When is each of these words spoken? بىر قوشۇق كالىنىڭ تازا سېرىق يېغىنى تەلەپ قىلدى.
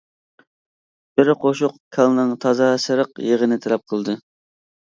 بىر 1.19 1.29
قوشۇق 1.43 1.77
كالىنىڭ 1.97 2.33
تازا 2.47 2.71
سېرىق 2.87 3.15
يېغىنى 3.29 3.63
تەلەپ 3.67 3.85
قىلدى. 3.93 4.21